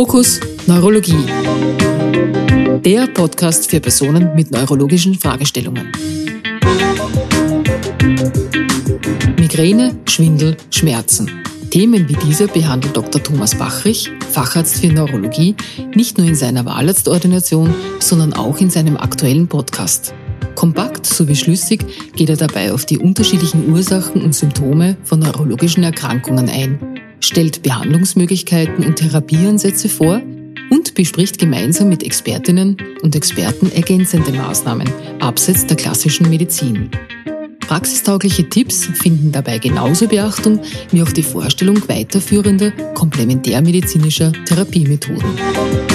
[0.00, 1.26] Fokus Neurologie.
[2.82, 5.92] Der Podcast für Personen mit neurologischen Fragestellungen.
[9.38, 11.30] Migräne, Schwindel, Schmerzen.
[11.68, 13.22] Themen wie diese behandelt Dr.
[13.22, 15.54] Thomas Bachrich, Facharzt für Neurologie,
[15.94, 20.14] nicht nur in seiner Wahlarztordination, sondern auch in seinem aktuellen Podcast.
[20.54, 21.84] Kompakt sowie schlüssig
[22.16, 26.89] geht er dabei auf die unterschiedlichen Ursachen und Symptome von neurologischen Erkrankungen ein
[27.20, 30.20] stellt Behandlungsmöglichkeiten und Therapieansätze vor
[30.70, 34.88] und bespricht gemeinsam mit Expertinnen und Experten ergänzende Maßnahmen
[35.20, 36.90] abseits der klassischen Medizin.
[37.60, 40.60] Praxistaugliche Tipps finden dabei genauso Beachtung
[40.90, 45.89] wie auch die Vorstellung weiterführender komplementärmedizinischer Therapiemethoden.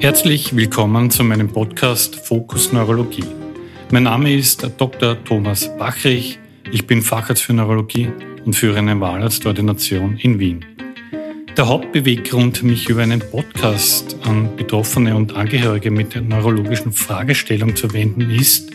[0.00, 3.24] Herzlich willkommen zu meinem Podcast Fokus Neurologie.
[3.90, 5.16] Mein Name ist Dr.
[5.24, 6.38] Thomas Bachrich.
[6.70, 8.08] Ich bin Facharzt für Neurologie
[8.44, 10.64] und führe eine Wahlarztordination in Wien.
[11.56, 17.92] Der Hauptbeweggrund, mich über einen Podcast an Betroffene und Angehörige mit der neurologischen Fragestellung zu
[17.92, 18.70] wenden, ist,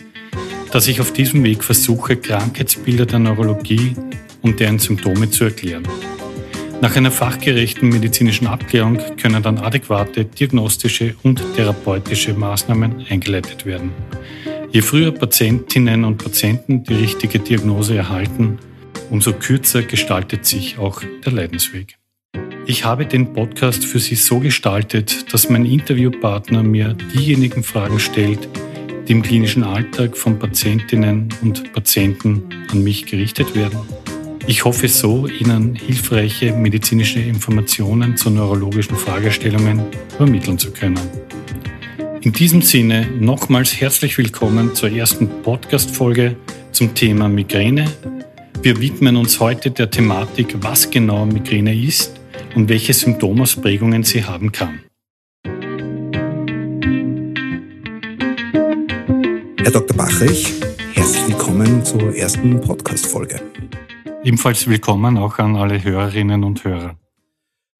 [0.72, 3.96] dass ich auf diesem Weg versuche, Krankheitsbilder der Neurologie
[4.42, 5.84] und deren Symptome zu erklären.
[6.84, 13.90] Nach einer fachgerechten medizinischen Abklärung können dann adäquate diagnostische und therapeutische Maßnahmen eingeleitet werden.
[14.70, 18.58] Je früher Patientinnen und Patienten die richtige Diagnose erhalten,
[19.08, 21.96] umso kürzer gestaltet sich auch der Leidensweg.
[22.66, 28.46] Ich habe den Podcast für Sie so gestaltet, dass mein Interviewpartner mir diejenigen Fragen stellt,
[29.08, 33.78] die im klinischen Alltag von Patientinnen und Patienten an mich gerichtet werden
[34.46, 39.82] ich hoffe so, Ihnen hilfreiche medizinische Informationen zu neurologischen Fragestellungen
[40.14, 41.00] übermitteln zu können.
[42.20, 46.36] In diesem Sinne nochmals herzlich willkommen zur ersten Podcast-Folge
[46.72, 47.90] zum Thema Migräne.
[48.62, 52.18] Wir widmen uns heute der Thematik, was genau Migräne ist
[52.54, 54.80] und welche Symptomausprägungen sie haben kann.
[59.62, 59.96] Herr Dr.
[59.96, 60.52] Bachrich,
[60.94, 63.40] herzlich willkommen zur ersten Podcast-Folge.
[64.24, 66.98] Ebenfalls willkommen auch an alle Hörerinnen und Hörer.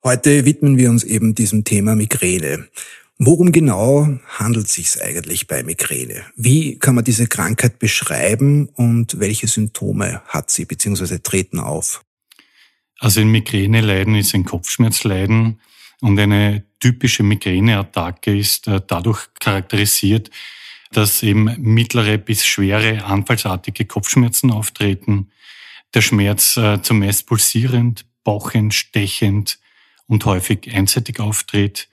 [0.05, 2.69] Heute widmen wir uns eben diesem Thema Migräne.
[3.17, 6.23] Worum genau handelt es sich eigentlich bei Migräne?
[6.37, 11.21] Wie kann man diese Krankheit beschreiben und welche Symptome hat sie bzw.
[11.21, 12.05] treten auf?
[12.99, 15.63] Also ein Migräne-Leiden ist ein Kopfschmerzleiden
[16.03, 20.31] und eine typische Migräneattacke ist äh, dadurch charakterisiert,
[20.93, 25.31] dass eben mittlere bis schwere anfallsartige Kopfschmerzen auftreten,
[25.95, 29.59] der Schmerz äh, zumeist pulsierend, bauchend, stechend
[30.07, 31.89] und häufig einseitig auftritt,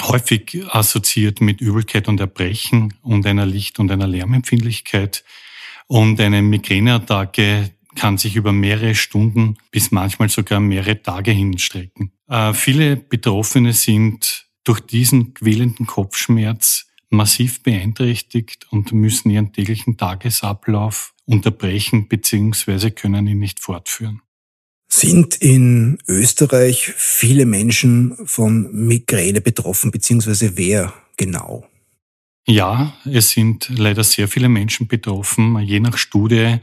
[0.00, 5.24] häufig assoziiert mit Übelkeit und Erbrechen und einer Licht- und einer Lärmempfindlichkeit.
[5.86, 12.12] Und eine Migräneattacke kann sich über mehrere Stunden bis manchmal sogar mehrere Tage hinstrecken.
[12.28, 21.14] Äh, viele Betroffene sind durch diesen quälenden Kopfschmerz massiv beeinträchtigt und müssen ihren täglichen Tagesablauf
[21.26, 22.90] unterbrechen bzw.
[22.90, 24.22] können ihn nicht fortführen.
[24.88, 31.68] Sind in Österreich viele Menschen von Migräne betroffen, beziehungsweise wer genau?
[32.46, 35.58] Ja, es sind leider sehr viele Menschen betroffen.
[35.58, 36.58] Je nach Studie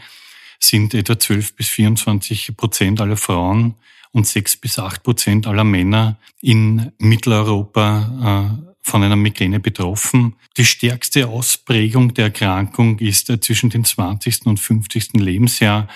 [0.60, 3.76] sind etwa 12 bis 24 Prozent aller Frauen
[4.14, 10.36] und 6 bis 8 Prozent aller Männer in Mitteleuropa äh, von einer Migräne betroffen.
[10.58, 14.46] Die stärkste Ausprägung der Erkrankung ist zwischen dem 20.
[14.46, 15.14] und 50.
[15.14, 15.88] Lebensjahr,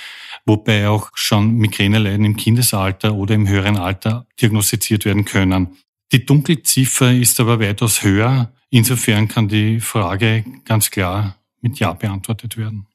[0.45, 5.77] wobei auch schon Migräneleiden im Kindesalter oder im höheren Alter diagnostiziert werden können.
[6.11, 8.53] Die Dunkelziffer ist aber weitaus höher.
[8.69, 12.87] Insofern kann die Frage ganz klar mit Ja beantwortet werden.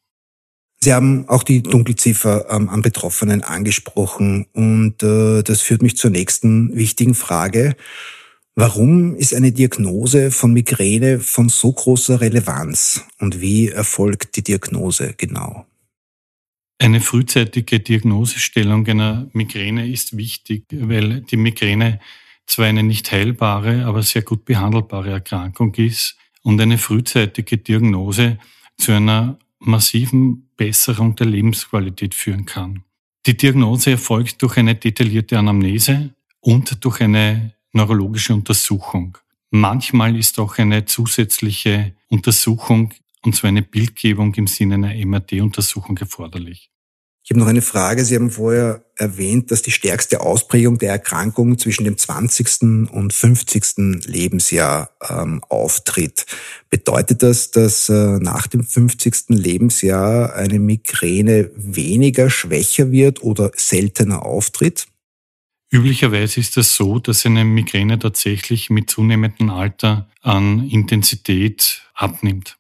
[0.81, 6.11] Sie haben auch die Dunkelziffer ähm, an Betroffenen angesprochen und äh, das führt mich zur
[6.11, 7.77] nächsten wichtigen Frage.
[8.55, 15.15] Warum ist eine Diagnose von Migräne von so großer Relevanz und wie erfolgt die Diagnose
[15.17, 15.67] genau?
[16.79, 22.01] Eine frühzeitige Diagnosestellung einer Migräne ist wichtig, weil die Migräne
[22.45, 28.39] zwar eine nicht heilbare, aber sehr gut behandelbare Erkrankung ist und eine frühzeitige Diagnose
[28.77, 32.85] zu einer massiven Besserung der Lebensqualität führen kann.
[33.25, 36.11] Die Diagnose erfolgt durch eine detaillierte Anamnese
[36.41, 39.19] und durch eine neurologische Untersuchung.
[39.51, 46.73] Manchmal ist auch eine zusätzliche Untersuchung, und zwar eine Bildgebung im Sinne einer MRT-Untersuchung erforderlich.
[47.25, 48.05] Ich habe noch eine Frage.
[48.05, 52.91] Sie haben vorher erwähnt, dass die stärkste Ausprägung der Erkrankung zwischen dem 20.
[52.91, 54.07] und 50.
[54.07, 56.27] Lebensjahr ähm, auftritt.
[56.69, 59.29] Bedeutet das, dass äh, nach dem 50.
[59.29, 64.87] Lebensjahr eine Migräne weniger schwächer wird oder seltener auftritt?
[65.73, 72.59] Üblicherweise ist es das so, dass eine Migräne tatsächlich mit zunehmendem Alter an Intensität abnimmt.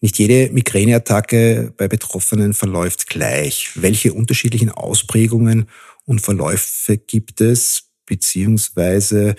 [0.00, 3.70] Nicht jede Migräneattacke bei Betroffenen verläuft gleich.
[3.76, 5.68] Welche unterschiedlichen Ausprägungen
[6.04, 9.36] und Verläufe gibt es, beziehungsweise